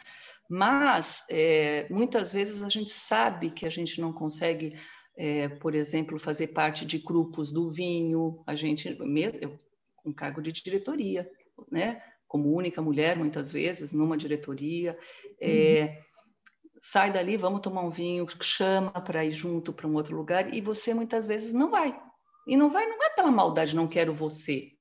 Mas 0.50 1.24
é, 1.30 1.88
muitas 1.90 2.32
vezes 2.32 2.62
a 2.62 2.70
gente 2.70 2.92
sabe 2.92 3.50
que 3.52 3.66
a 3.66 3.70
gente 3.70 4.00
não 4.00 4.14
consegue, 4.14 4.78
é, 5.18 5.50
por 5.50 5.74
exemplo, 5.74 6.20
fazer 6.20 6.48
parte 6.48 6.86
de 6.86 7.00
grupos 7.00 7.52
do 7.52 7.72
vinho. 7.72 8.44
A 8.46 8.56
gente 8.56 8.94
mesmo, 9.04 9.58
um 10.06 10.14
cargo 10.14 10.42
de 10.42 10.52
diretoria, 10.52 11.30
né? 11.72 12.02
como 12.34 12.52
única 12.52 12.82
mulher, 12.82 13.16
muitas 13.16 13.52
vezes, 13.52 13.92
numa 13.92 14.18
diretoria. 14.18 14.98
É, 15.40 16.02
sai 16.82 17.12
dali, 17.12 17.38
vamos 17.38 17.62
tomar 17.62 17.82
um 17.82 17.92
vinho, 17.92 18.26
chama 18.42 18.90
para 18.90 19.24
ir 19.24 19.32
junto 19.32 19.72
para 19.72 19.88
um 19.88 19.94
outro 19.94 20.18
lugar, 20.18 20.52
e 20.52 20.60
você 20.60 20.96
muitas 20.96 21.28
vezes 21.28 21.54
não 21.54 21.70
vai. 21.70 21.96
E 22.48 22.58
não 22.58 22.72
vai, 22.72 22.88
não 22.88 22.98
é 23.04 23.12
pela 23.12 23.32
maldade, 23.32 23.76
não 23.76 23.88
quero 23.88 24.12
você. 24.12 24.72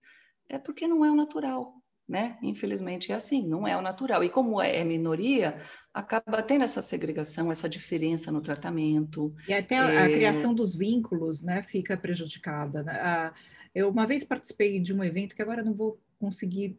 É 0.49 0.59
porque 0.59 0.88
não 0.88 1.04
é 1.04 1.11
o 1.11 1.14
natural 1.14 1.82
né? 2.09 2.38
Infelizmente 2.42 3.12
é 3.12 3.14
assim, 3.14 3.47
não 3.47 3.66
é 3.66 3.76
o 3.76 3.82
natural. 3.82 4.23
E 4.23 4.28
como 4.28 4.61
é 4.61 4.85
minoria, 4.85 5.61
acaba 5.92 6.42
tendo 6.42 6.64
essa 6.64 6.82
segregação, 6.82 7.50
essa 7.50 7.68
diferença 7.68 8.30
no 8.30 8.40
tratamento. 8.40 9.35
E 9.49 9.54
até 9.54 9.78
a, 9.78 9.90
é... 9.90 9.99
a 10.02 10.09
criação 10.09 10.54
dos 10.54 10.75
vínculos, 10.75 11.42
né, 11.42 11.62
fica 11.62 11.97
prejudicada. 11.97 12.82
Né? 12.82 13.32
eu 13.75 13.88
uma 13.88 14.06
vez 14.06 14.25
participei 14.25 14.80
de 14.80 14.92
um 14.92 15.02
evento 15.02 15.35
que 15.35 15.42
agora 15.42 15.62
não 15.62 15.75
vou 15.75 16.00
conseguir 16.18 16.76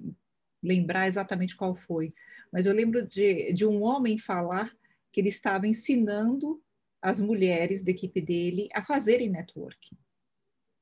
lembrar 0.63 1.07
exatamente 1.07 1.57
qual 1.57 1.75
foi, 1.75 2.13
mas 2.51 2.65
eu 2.65 2.73
lembro 2.73 3.05
de, 3.05 3.51
de 3.51 3.65
um 3.65 3.83
homem 3.83 4.17
falar 4.17 4.71
que 5.11 5.19
ele 5.19 5.29
estava 5.29 5.67
ensinando 5.67 6.61
as 7.01 7.19
mulheres 7.19 7.83
da 7.83 7.91
equipe 7.91 8.21
dele 8.21 8.69
a 8.73 8.81
fazerem 8.81 9.29
networking. 9.29 9.97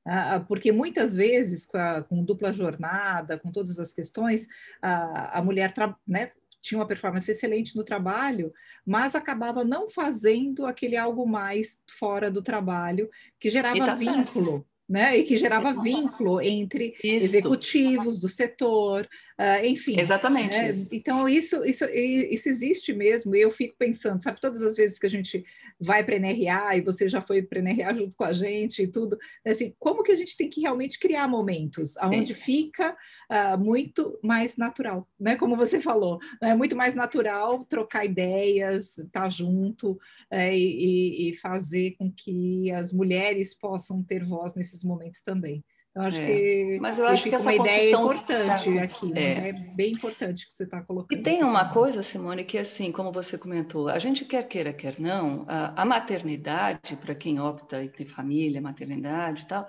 Ah, 0.04 0.34
ah, 0.34 0.40
porque 0.40 0.72
muitas 0.72 1.14
vezes, 1.14 1.64
com, 1.64 1.78
a, 1.78 2.02
com, 2.02 2.24
dupla 2.24 2.52
jornada, 2.52 3.38
com 3.38 3.52
todas 3.52 3.78
as 3.78 3.92
questões, 3.92 4.48
a, 4.80 5.38
a 5.38 5.42
mulher 5.42 5.72
né, 6.06 6.30
tinha 6.60 6.78
uma 6.78 6.86
performance 6.86 7.30
excelente 7.30 7.76
no 7.76 7.84
trabalho, 7.84 8.52
mas 8.84 9.14
acabava 9.14 9.64
não 9.64 9.88
fazendo 9.88 10.66
aquele 10.66 10.96
algo 10.96 11.26
mais 11.26 11.82
fora 11.98 12.30
do 12.30 12.42
trabalho 12.42 13.08
que 13.38 13.48
gerava 13.48 13.78
tá 13.78 13.94
vínculo. 13.94 14.52
Certo 14.52 14.71
né? 14.92 15.16
E 15.16 15.24
que 15.24 15.38
gerava 15.38 15.72
vínculo 15.72 16.38
entre 16.38 16.94
isso. 17.02 17.24
executivos 17.24 18.20
do 18.20 18.28
setor, 18.28 19.08
uh, 19.40 19.64
enfim. 19.64 19.98
Exatamente. 19.98 20.54
Né? 20.54 20.70
Isso. 20.70 20.88
Então, 20.92 21.26
isso, 21.26 21.64
isso, 21.64 21.86
isso 21.86 22.48
existe 22.50 22.92
mesmo, 22.92 23.34
e 23.34 23.40
eu 23.40 23.50
fico 23.50 23.74
pensando, 23.78 24.22
sabe, 24.22 24.38
todas 24.38 24.62
as 24.62 24.76
vezes 24.76 24.98
que 24.98 25.06
a 25.06 25.08
gente 25.08 25.42
vai 25.80 26.04
para 26.04 26.16
a 26.16 26.18
NRA, 26.18 26.76
e 26.76 26.82
você 26.82 27.08
já 27.08 27.22
foi 27.22 27.40
para 27.40 27.60
a 27.60 27.62
NRA 27.62 27.96
junto 27.96 28.14
com 28.14 28.24
a 28.24 28.34
gente 28.34 28.82
e 28.82 28.86
tudo, 28.86 29.16
assim, 29.46 29.74
como 29.78 30.02
que 30.02 30.12
a 30.12 30.16
gente 30.16 30.36
tem 30.36 30.50
que 30.50 30.60
realmente 30.60 30.98
criar 30.98 31.26
momentos 31.26 31.94
onde 32.02 32.34
fica 32.34 32.94
uh, 33.30 33.58
muito 33.58 34.18
mais 34.22 34.58
natural, 34.58 35.08
né? 35.18 35.36
Como 35.36 35.56
você 35.56 35.80
falou, 35.80 36.18
é 36.42 36.54
muito 36.54 36.76
mais 36.76 36.94
natural 36.94 37.64
trocar 37.64 38.04
ideias, 38.04 38.98
estar 38.98 39.22
tá 39.22 39.28
junto 39.30 39.98
é, 40.30 40.54
e, 40.54 41.30
e 41.30 41.36
fazer 41.38 41.92
com 41.92 42.12
que 42.12 42.70
as 42.72 42.92
mulheres 42.92 43.54
possam 43.54 44.02
ter 44.02 44.22
voz 44.22 44.54
nesses 44.54 44.81
momentos 44.84 45.22
também. 45.22 45.64
Eu 45.94 46.02
acho 46.02 46.18
é. 46.18 46.26
que 46.26 46.78
mas 46.80 46.98
eu 46.98 47.06
acho 47.06 47.24
que 47.24 47.34
essa 47.34 47.44
uma 47.44 47.54
ideia 47.54 47.90
importante 47.90 48.46
tá... 48.46 48.82
aqui, 48.82 49.12
né? 49.12 49.48
é. 49.50 49.52
bem 49.52 49.92
importante 49.92 50.46
que 50.46 50.52
você 50.52 50.64
está 50.64 50.82
colocando. 50.82 51.18
E 51.18 51.22
tem 51.22 51.44
uma 51.44 51.68
coisa, 51.68 52.02
Simone, 52.02 52.44
que 52.44 52.56
assim, 52.56 52.90
como 52.90 53.12
você 53.12 53.36
comentou, 53.36 53.88
a 53.88 53.98
gente 53.98 54.24
quer 54.24 54.48
queira, 54.48 54.72
quer 54.72 54.98
não, 54.98 55.44
a, 55.46 55.82
a 55.82 55.84
maternidade, 55.84 56.96
para 56.96 57.14
quem 57.14 57.38
opta 57.38 57.84
e 57.84 57.90
tem 57.90 58.06
família, 58.06 58.62
maternidade 58.62 59.42
e 59.42 59.46
tal, 59.46 59.66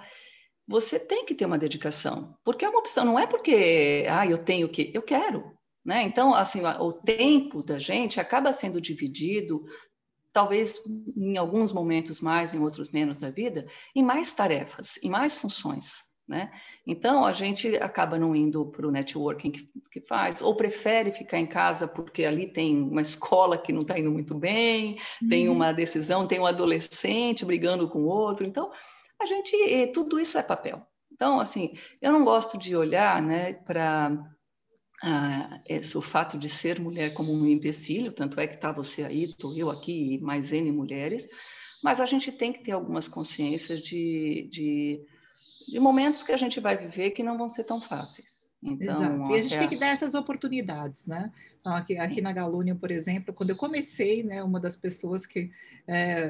você 0.65 0.97
tem 0.97 1.25
que 1.25 1.35
ter 1.35 1.45
uma 1.45 1.57
dedicação, 1.57 2.37
porque 2.41 2.63
é 2.63 2.69
uma 2.69 2.79
opção, 2.79 3.03
não 3.03 3.19
é 3.19 3.27
porque, 3.27 4.05
ah, 4.09 4.25
eu 4.25 4.37
tenho 4.37 4.69
que, 4.69 4.91
eu 4.93 5.01
quero, 5.01 5.43
né? 5.83 6.03
Então, 6.03 6.33
assim, 6.33 6.65
o 6.65 6.93
tempo 6.93 7.61
da 7.61 7.77
gente 7.77 8.21
acaba 8.21 8.53
sendo 8.53 8.79
dividido 8.79 9.65
talvez 10.33 10.81
em 11.15 11.37
alguns 11.37 11.71
momentos 11.71 12.19
mais, 12.19 12.53
em 12.53 12.59
outros 12.59 12.91
menos 12.91 13.17
da 13.17 13.29
vida, 13.29 13.67
em 13.95 14.03
mais 14.03 14.33
tarefas, 14.33 14.99
em 15.01 15.09
mais 15.09 15.37
funções. 15.37 16.11
Né? 16.27 16.51
Então, 16.87 17.25
a 17.25 17.33
gente 17.33 17.75
acaba 17.77 18.17
não 18.17 18.35
indo 18.35 18.65
para 18.65 18.87
o 18.87 18.91
networking 18.91 19.51
que, 19.51 19.69
que, 19.91 20.01
faz, 20.01 20.41
ou 20.41 20.55
prefere 20.55 21.11
ficar 21.11 21.37
em 21.37 21.45
casa 21.45 21.85
porque 21.85 22.23
ali 22.23 22.47
tem 22.47 22.81
uma 22.81 23.01
escola 23.01 23.57
que 23.57 23.73
não 23.73 23.81
está 23.81 23.99
indo 23.99 24.09
muito 24.09 24.33
bem, 24.33 24.97
uhum. 25.21 25.29
tem 25.29 25.49
uma 25.49 25.73
decisão, 25.73 26.25
tem 26.25 26.39
um 26.39 26.45
adolescente 26.45 27.45
brigando 27.45 27.89
com 27.89 28.05
outro. 28.05 28.45
Então, 28.45 28.71
a 29.21 29.25
gente, 29.25 29.87
tudo 29.93 30.19
isso 30.19 30.37
é 30.37 30.43
papel. 30.43 30.81
Então, 31.11 31.39
assim, 31.39 31.73
eu 32.01 32.11
não 32.11 32.23
gosto 32.23 32.57
de 32.57 32.75
olhar 32.75 33.21
né, 33.21 33.53
para 33.53 34.32
ah, 35.05 35.59
esse, 35.67 35.97
o 35.97 36.01
fato 36.01 36.37
de 36.37 36.47
ser 36.47 36.79
mulher 36.79 37.13
como 37.13 37.33
um 37.33 37.45
empecilho, 37.45 38.13
tanto 38.13 38.39
é 38.39 38.47
que 38.47 38.55
está 38.55 38.71
você 38.71 39.03
aí, 39.03 39.25
estou 39.25 39.53
eu 39.53 39.69
aqui 39.69 40.13
e 40.13 40.17
mais 40.19 40.53
N 40.53 40.71
mulheres, 40.71 41.27
mas 41.83 41.99
a 41.99 42.05
gente 42.05 42.31
tem 42.31 42.53
que 42.53 42.63
ter 42.63 42.71
algumas 42.71 43.09
consciências 43.09 43.81
de, 43.81 44.47
de, 44.49 45.05
de 45.67 45.77
momentos 45.77 46.23
que 46.23 46.31
a 46.31 46.37
gente 46.37 46.61
vai 46.61 46.77
viver 46.77 47.11
que 47.11 47.21
não 47.21 47.37
vão 47.37 47.49
ser 47.49 47.65
tão 47.65 47.81
fáceis. 47.81 48.53
Então, 48.63 48.95
Exato. 48.95 49.31
E 49.31 49.37
a 49.37 49.41
gente 49.41 49.59
tem 49.59 49.67
que 49.67 49.75
dar 49.75 49.87
essas 49.87 50.13
oportunidades, 50.13 51.05
né? 51.05 51.29
Então, 51.59 51.75
aqui, 51.75 51.97
aqui 51.97 52.21
na 52.21 52.31
Galúnia, 52.31 52.73
por 52.73 52.89
exemplo, 52.89 53.33
quando 53.33 53.49
eu 53.49 53.57
comecei, 53.57 54.23
né, 54.23 54.41
uma 54.41 54.57
das 54.57 54.77
pessoas 54.77 55.25
que 55.25 55.51
é, 55.85 56.29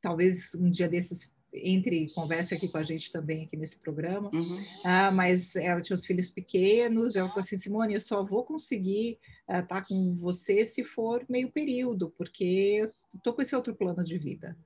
talvez 0.00 0.54
um 0.54 0.70
dia 0.70 0.88
desses 0.88 1.32
entre 1.62 2.10
conversa 2.10 2.54
aqui 2.54 2.68
com 2.68 2.78
a 2.78 2.82
gente 2.82 3.10
também 3.10 3.44
aqui 3.44 3.56
nesse 3.56 3.76
programa, 3.76 4.30
uhum. 4.32 4.64
ah, 4.84 5.10
mas 5.10 5.56
ela 5.56 5.80
tinha 5.80 5.94
os 5.94 6.04
filhos 6.04 6.28
pequenos, 6.28 7.16
ela 7.16 7.28
falou 7.28 7.40
assim, 7.40 7.58
Simone, 7.58 7.94
eu 7.94 8.00
só 8.00 8.24
vou 8.24 8.44
conseguir 8.44 9.18
estar 9.48 9.62
uh, 9.62 9.66
tá 9.66 9.82
com 9.82 10.14
você 10.14 10.64
se 10.64 10.82
for 10.82 11.24
meio 11.28 11.50
período, 11.50 12.12
porque 12.16 12.44
eu 12.44 12.92
estou 13.14 13.32
com 13.32 13.42
esse 13.42 13.54
outro 13.54 13.74
plano 13.74 14.04
de 14.04 14.18
vida. 14.18 14.56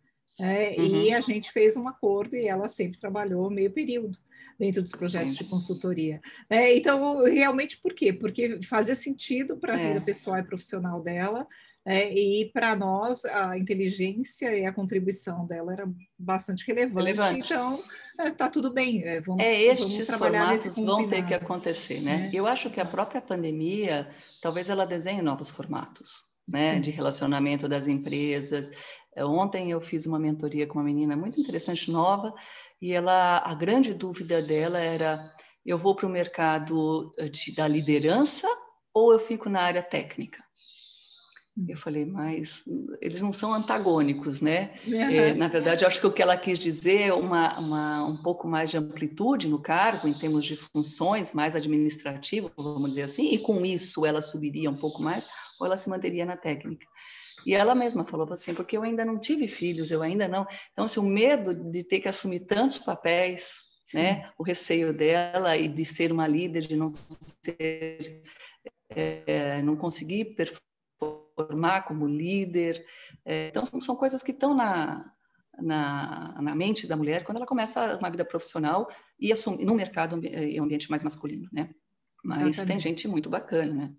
É, 0.40 0.74
uhum. 0.78 1.02
E 1.02 1.12
a 1.12 1.20
gente 1.20 1.52
fez 1.52 1.76
um 1.76 1.86
acordo 1.86 2.34
e 2.34 2.48
ela 2.48 2.68
sempre 2.68 2.98
trabalhou 2.98 3.50
meio 3.50 3.70
período 3.70 4.18
dentro 4.58 4.82
dos 4.82 4.92
projetos 4.92 5.36
de 5.36 5.44
consultoria. 5.44 6.20
É, 6.48 6.76
então, 6.76 7.24
realmente, 7.24 7.78
por 7.78 7.94
quê? 7.94 8.12
Porque 8.12 8.60
fazia 8.62 8.94
sentido 8.94 9.56
para 9.56 9.74
a 9.74 9.80
é. 9.80 9.88
vida 9.88 10.00
pessoal 10.02 10.38
e 10.38 10.42
profissional 10.42 11.02
dela, 11.02 11.46
é, 11.84 12.12
e 12.12 12.50
para 12.52 12.76
nós 12.76 13.24
a 13.24 13.56
inteligência 13.56 14.54
e 14.54 14.66
a 14.66 14.72
contribuição 14.72 15.46
dela 15.46 15.72
era 15.72 15.90
bastante 16.18 16.66
relevante. 16.66 17.06
relevante. 17.06 17.52
Então, 17.52 17.82
está 18.18 18.46
é, 18.46 18.50
tudo 18.50 18.70
bem. 18.70 19.02
É, 19.02 19.20
vamos, 19.20 19.42
é, 19.42 19.62
estes 19.62 20.08
vamos 20.08 20.10
formatos 20.10 20.76
vão 20.76 21.06
ter 21.06 21.26
que 21.26 21.32
acontecer, 21.32 22.02
né? 22.02 22.30
Eu 22.32 22.46
acho 22.46 22.68
que 22.68 22.80
a 22.80 22.84
própria 22.84 23.22
pandemia, 23.22 24.10
talvez 24.42 24.68
ela 24.68 24.86
desenhe 24.86 25.22
novos 25.22 25.48
formatos. 25.48 26.28
Né, 26.48 26.80
de 26.80 26.90
relacionamento 26.90 27.68
das 27.68 27.86
empresas, 27.86 28.72
ontem 29.18 29.70
eu 29.70 29.80
fiz 29.80 30.06
uma 30.06 30.18
mentoria 30.18 30.66
com 30.66 30.78
uma 30.78 30.84
menina 30.84 31.16
muito 31.16 31.40
interessante, 31.40 31.90
nova, 31.90 32.34
e 32.80 32.92
ela, 32.92 33.38
a 33.38 33.54
grande 33.54 33.92
dúvida 33.92 34.40
dela 34.40 34.78
era: 34.78 35.32
eu 35.64 35.76
vou 35.76 35.94
para 35.94 36.06
o 36.06 36.10
mercado 36.10 37.12
eh, 37.18 37.28
de, 37.28 37.54
da 37.54 37.68
liderança 37.68 38.48
ou 38.94 39.12
eu 39.12 39.20
fico 39.20 39.48
na 39.48 39.60
área 39.60 39.82
técnica? 39.82 40.42
Eu 41.68 41.76
falei, 41.76 42.06
mas 42.06 42.64
eles 43.02 43.20
não 43.20 43.32
são 43.32 43.52
antagônicos, 43.52 44.40
né? 44.40 44.72
É, 44.86 45.34
na 45.34 45.48
verdade, 45.48 45.84
acho 45.84 46.00
que 46.00 46.06
o 46.06 46.12
que 46.12 46.22
ela 46.22 46.36
quis 46.36 46.58
dizer 46.58 47.08
é 47.08 47.12
uma, 47.12 47.58
uma, 47.58 48.04
um 48.04 48.16
pouco 48.16 48.48
mais 48.48 48.70
de 48.70 48.78
amplitude 48.78 49.48
no 49.48 49.60
cargo, 49.60 50.08
em 50.08 50.14
termos 50.14 50.46
de 50.46 50.56
funções, 50.56 51.32
mais 51.32 51.54
administrativo, 51.54 52.50
vamos 52.56 52.90
dizer 52.90 53.02
assim, 53.02 53.34
e 53.34 53.38
com 53.38 53.64
isso 53.64 54.06
ela 54.06 54.22
subiria 54.22 54.70
um 54.70 54.76
pouco 54.76 55.02
mais, 55.02 55.28
ou 55.58 55.66
ela 55.66 55.76
se 55.76 55.90
manteria 55.90 56.24
na 56.24 56.36
técnica. 56.36 56.86
E 57.46 57.54
ela 57.54 57.74
mesma 57.74 58.04
falou 58.04 58.30
assim, 58.32 58.54
porque 58.54 58.76
eu 58.76 58.82
ainda 58.82 59.04
não 59.04 59.18
tive 59.18 59.48
filhos, 59.48 59.90
eu 59.90 60.02
ainda 60.02 60.28
não. 60.28 60.46
Então, 60.72 60.84
assim, 60.84 61.00
o 61.00 61.04
medo 61.04 61.54
de 61.54 61.82
ter 61.84 62.00
que 62.00 62.08
assumir 62.08 62.40
tantos 62.40 62.78
papéis, 62.78 63.70
né? 63.94 64.30
O 64.38 64.42
receio 64.42 64.92
dela 64.92 65.56
e 65.56 65.68
de 65.68 65.84
ser 65.84 66.12
uma 66.12 66.26
líder, 66.26 66.62
de 66.62 66.76
não 66.76 66.90
ser, 66.92 68.22
é, 68.88 69.62
não 69.62 69.76
conseguir 69.76 70.36
performar 70.36 71.84
como 71.84 72.06
líder. 72.06 72.84
É, 73.24 73.48
então, 73.48 73.66
são, 73.66 73.80
são, 73.80 73.96
coisas 73.96 74.22
que 74.22 74.30
estão 74.30 74.54
na, 74.54 75.12
na, 75.58 76.40
na, 76.40 76.54
mente 76.54 76.86
da 76.86 76.96
mulher 76.96 77.24
quando 77.24 77.38
ela 77.38 77.46
começa 77.46 77.96
uma 77.96 78.10
vida 78.10 78.24
profissional 78.24 78.88
e 79.18 79.32
assumir 79.32 79.64
num 79.64 79.74
mercado 79.74 80.24
e 80.24 80.58
ambiente 80.58 80.90
mais 80.90 81.02
masculino, 81.02 81.48
né? 81.52 81.70
Mas 82.22 82.48
Exatamente. 82.48 82.66
tem 82.66 82.80
gente 82.80 83.08
muito 83.08 83.30
bacana, 83.30 83.72
né? 83.72 83.92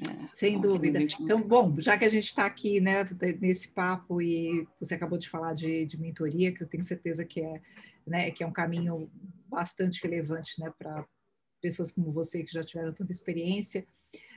É, 0.00 0.26
Sem 0.30 0.60
dúvida. 0.60 1.00
Então, 1.02 1.38
bom, 1.38 1.74
já 1.78 1.98
que 1.98 2.04
a 2.04 2.08
gente 2.08 2.24
está 2.24 2.46
aqui 2.46 2.80
né, 2.80 3.04
nesse 3.40 3.68
papo 3.68 4.22
e 4.22 4.66
você 4.80 4.94
acabou 4.94 5.18
de 5.18 5.28
falar 5.28 5.52
de, 5.52 5.84
de 5.84 6.00
mentoria, 6.00 6.52
que 6.52 6.62
eu 6.62 6.66
tenho 6.66 6.82
certeza 6.82 7.24
que 7.24 7.40
é, 7.40 7.60
né, 8.06 8.30
que 8.30 8.42
é 8.42 8.46
um 8.46 8.52
caminho 8.52 9.10
bastante 9.46 10.02
relevante 10.02 10.58
né, 10.58 10.72
para 10.78 11.06
pessoas 11.60 11.92
como 11.92 12.10
você 12.10 12.42
que 12.42 12.52
já 12.52 12.62
tiveram 12.62 12.92
tanta 12.92 13.12
experiência. 13.12 13.86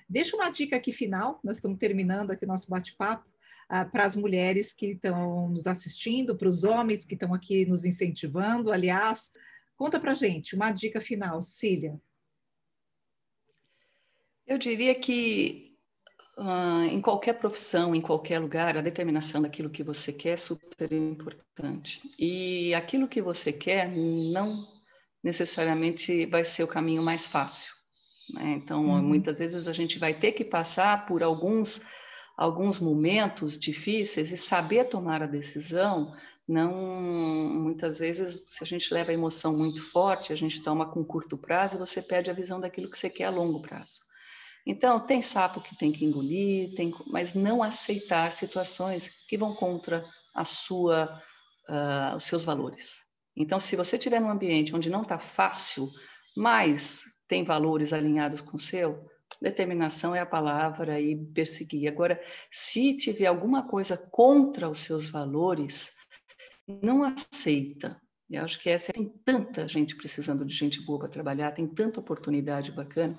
Deixa 0.08 0.36
uma 0.36 0.50
dica 0.50 0.76
aqui 0.76 0.92
final, 0.92 1.40
nós 1.44 1.58
estamos 1.58 1.80
terminando 1.80 2.32
aqui 2.32 2.46
o 2.46 2.48
nosso 2.48 2.70
bate-papo, 2.70 3.28
uh, 3.72 3.90
para 3.90 4.04
as 4.04 4.16
mulheres 4.16 4.72
que 4.72 4.88
estão 4.92 5.50
nos 5.50 5.66
assistindo, 5.68 6.36
para 6.36 6.48
os 6.48 6.64
homens 6.64 7.06
que 7.06 7.16
estão 7.16 7.34
aqui 7.34 7.66
nos 7.66 7.86
incentivando. 7.86 8.72
Aliás, 8.72 9.32
conta 9.76 10.00
para 10.00 10.14
gente 10.14 10.56
uma 10.56 10.72
dica 10.72 11.02
final, 11.02 11.42
Cília. 11.42 12.00
Eu 14.48 14.58
diria 14.58 14.94
que 14.94 15.76
uh, 16.38 16.84
em 16.90 17.02
qualquer 17.02 17.34
profissão, 17.34 17.96
em 17.96 18.02
qualquer 18.02 18.40
lugar, 18.40 18.78
a 18.78 18.82
determinação 18.82 19.42
daquilo 19.42 19.70
que 19.70 19.84
você 19.84 20.14
quer 20.14 20.30
é 20.34 20.38
super 20.38 20.92
importante. 20.94 22.02
E 22.20 22.74
aquilo 22.74 23.08
que 23.08 23.22
você 23.22 23.52
quer 23.52 23.90
não 23.90 24.68
necessariamente 25.24 26.26
vai 26.28 26.44
ser 26.44 26.64
o 26.64 26.68
caminho 26.68 27.02
mais 27.02 27.28
fácil. 27.28 27.74
Né? 28.34 28.54
Então, 28.54 28.86
uhum. 28.86 29.02
muitas 29.02 29.40
vezes 29.40 29.68
a 29.68 29.74
gente 29.74 29.98
vai 29.98 30.14
ter 30.14 30.34
que 30.34 30.46
passar 30.46 31.06
por 31.08 31.24
alguns, 31.24 31.82
alguns 32.38 32.80
momentos 32.80 33.58
difíceis 33.58 34.32
e 34.32 34.38
saber 34.38 34.86
tomar 34.86 35.24
a 35.24 35.28
decisão. 35.28 36.14
Não, 36.48 36.72
muitas 36.72 37.98
vezes, 37.98 38.44
se 38.46 38.64
a 38.64 38.68
gente 38.68 38.94
leva 38.94 39.10
a 39.10 39.16
emoção 39.16 39.58
muito 39.58 39.82
forte, 39.82 40.32
a 40.32 40.36
gente 40.36 40.62
toma 40.62 40.86
com 40.86 41.04
curto 41.04 41.36
prazo, 41.36 41.80
você 41.80 42.04
perde 42.04 42.30
a 42.30 42.34
visão 42.34 42.60
daquilo 42.60 42.90
que 42.90 42.98
você 42.98 43.10
quer 43.10 43.26
a 43.26 43.32
longo 43.32 43.62
prazo. 43.64 44.02
Então, 44.66 45.00
tem 45.00 45.22
sapo 45.22 45.62
que 45.62 45.78
tem 45.78 45.92
que 45.92 46.04
engolir, 46.04 46.74
tem, 46.76 46.92
mas 47.08 47.36
não 47.36 47.62
aceitar 47.62 48.32
situações 48.32 49.10
que 49.28 49.38
vão 49.38 49.54
contra 49.54 50.04
a 50.34 50.44
sua, 50.44 51.22
uh, 51.70 52.16
os 52.16 52.24
seus 52.24 52.44
valores. 52.44 53.06
Então, 53.36 53.60
se 53.60 53.76
você 53.76 53.96
estiver 53.96 54.20
num 54.20 54.30
ambiente 54.30 54.76
onde 54.76 54.90
não 54.90 55.02
está 55.02 55.20
fácil, 55.20 55.92
mas 56.36 57.04
tem 57.28 57.44
valores 57.44 57.94
alinhados 57.94 58.42
com 58.42 58.58
o 58.58 58.60
seu, 58.60 59.06
determinação 59.40 60.16
é 60.16 60.20
a 60.20 60.26
palavra 60.26 61.00
e 61.00 61.16
perseguir. 61.16 61.88
Agora, 61.88 62.20
se 62.50 62.96
tiver 62.98 63.28
alguma 63.28 63.68
coisa 63.68 63.96
contra 63.96 64.68
os 64.68 64.80
seus 64.80 65.08
valores, 65.08 65.94
não 66.68 67.04
aceita. 67.04 68.02
Eu 68.30 68.44
acho 68.44 68.60
que 68.60 68.70
essa 68.70 68.92
tem 68.92 69.08
tanta 69.24 69.68
gente 69.68 69.96
precisando 69.96 70.44
de 70.44 70.56
gente 70.56 70.82
boa 70.82 70.98
para 70.98 71.10
trabalhar, 71.10 71.52
tem 71.52 71.68
tanta 71.68 72.00
oportunidade 72.00 72.72
bacana 72.72 73.16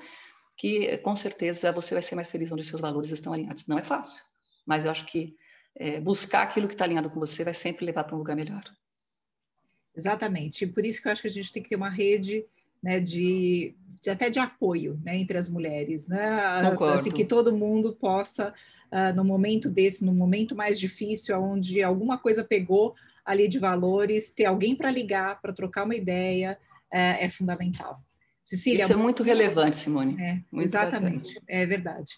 que 0.57 0.97
com 0.99 1.15
certeza 1.15 1.71
você 1.71 1.95
vai 1.95 2.03
ser 2.03 2.15
mais 2.15 2.31
feliz 2.31 2.51
onde 2.51 2.65
seus 2.65 2.81
valores 2.81 3.11
estão 3.11 3.33
alinhados. 3.33 3.67
Não 3.67 3.79
é 3.79 3.83
fácil, 3.83 4.25
mas 4.65 4.85
eu 4.85 4.91
acho 4.91 5.05
que 5.07 5.37
é, 5.75 6.01
buscar 6.01 6.43
aquilo 6.43 6.67
que 6.67 6.75
está 6.75 6.85
alinhado 6.85 7.11
com 7.11 7.21
você 7.21 7.45
vai 7.45 7.53
sempre 7.53 7.85
levar 7.85 8.05
para 8.05 8.15
um 8.15 8.19
lugar 8.19 8.35
melhor. 8.35 8.63
Exatamente. 9.95 10.65
E 10.65 10.67
por 10.67 10.85
isso 10.85 11.01
que 11.01 11.09
eu 11.09 11.13
acho 11.13 11.23
que 11.23 11.29
a 11.29 11.31
gente 11.31 11.53
tem 11.53 11.63
que 11.63 11.69
ter 11.69 11.77
uma 11.77 11.91
rede 11.91 12.45
né, 12.83 13.01
de, 13.01 13.75
de, 14.03 14.11
até 14.11 14.31
de 14.31 14.39
apoio 14.39 15.01
né, 15.05 15.17
entre 15.17 15.37
as 15.39 15.49
mulheres, 15.49 16.07
né? 16.07 16.63
Concordo. 16.71 16.99
Assim, 16.99 17.11
que 17.11 17.25
todo 17.25 17.57
mundo 17.57 17.95
possa, 17.95 18.55
uh, 18.93 19.15
no 19.15 19.25
momento 19.25 19.71
desse, 19.71 20.05
no 20.05 20.13
momento 20.13 20.55
mais 20.55 20.79
difícil, 20.79 21.39
onde 21.41 21.83
alguma 21.83 22.19
coisa 22.19 22.45
pegou 22.45 22.95
ali 23.25 23.49
de 23.49 23.59
valores, 23.59 24.31
ter 24.31 24.45
alguém 24.45 24.77
para 24.77 24.91
ligar, 24.91 25.41
para 25.41 25.53
trocar 25.53 25.85
uma 25.85 25.97
ideia, 25.97 26.59
uh, 26.93 27.17
é 27.19 27.29
fundamental. 27.29 28.03
Cecília, 28.47 28.85
Isso 28.85 28.93
é 28.93 28.97
muito 28.97 29.25
relevante, 29.25 29.77
Simone. 29.77 30.17
É, 30.23 30.41
exatamente, 30.63 31.35
bacana. 31.35 31.47
é 31.49 31.67
verdade. 31.67 32.13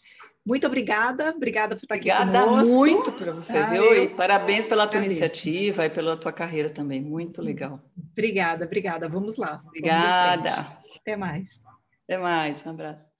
Muito 0.47 0.67
obrigada, 0.67 1.31
obrigada 1.31 1.75
por 1.75 1.83
estar 1.85 1.95
obrigada 1.95 2.39
aqui 2.39 2.49
conosco. 2.49 2.75
muito 2.75 3.13
para 3.13 3.33
você, 3.33 3.57
ah, 3.57 3.71
viu? 3.71 3.95
E 4.05 4.09
parabéns 4.11 4.67
pela 4.67 4.87
tua 4.87 4.99
agradeço. 4.99 5.23
iniciativa 5.23 5.87
e 5.87 5.91
pela 5.91 6.19
tua 6.19 6.31
carreira 6.31 6.69
também, 6.69 7.01
muito 7.01 7.41
legal. 7.41 7.83
Obrigada, 8.13 8.67
obrigada. 8.67 9.09
Vamos 9.09 9.39
lá. 9.39 9.63
Obrigada. 9.67 10.51
Vamos 10.51 10.97
Até 11.01 11.17
mais. 11.17 11.63
Até 12.05 12.19
mais, 12.19 12.65
um 12.67 12.71
abraço. 12.71 13.18